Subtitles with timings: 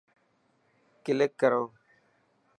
[1.03, 1.63] ڪلڪ ڪرو.